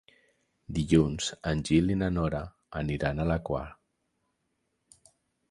Dilluns 0.77 1.27
en 1.51 1.61
Gil 1.69 1.93
i 1.97 1.97
na 2.03 2.07
Nora 2.15 2.41
aniran 2.81 3.23
a 3.23 3.29
la 3.33 3.39
Quar. 3.51 3.69